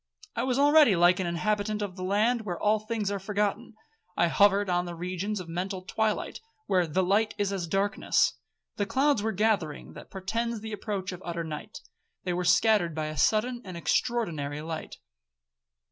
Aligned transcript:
I 0.35 0.41
was 0.41 0.57
already 0.57 0.95
like 0.95 1.19
an 1.19 1.27
inhabitant 1.27 1.83
of 1.83 1.95
the 1.95 2.01
land 2.03 2.41
where 2.41 2.59
'all 2.59 2.79
things 2.79 3.11
are 3.11 3.19
forgotten.' 3.19 3.75
I 4.17 4.29
hovered 4.29 4.67
on 4.67 4.85
the 4.85 4.95
regions 4.95 5.39
of 5.39 5.47
mental 5.47 5.83
twilight, 5.83 6.39
where 6.65 6.87
the 6.87 7.03
'light 7.03 7.35
is 7.37 7.53
as 7.53 7.67
darkness.' 7.67 8.33
The 8.77 8.87
clouds 8.87 9.21
were 9.21 9.31
gathering 9.31 9.93
that 9.93 10.09
portended 10.09 10.61
the 10.63 10.73
approach 10.73 11.11
of 11.11 11.21
utter 11.23 11.43
night,—they 11.43 12.33
were 12.33 12.43
scattered 12.45 12.95
by 12.95 13.09
a 13.09 13.15
sudden 13.15 13.61
and 13.63 13.77
extraordinary 13.77 14.63
light. 14.63 14.95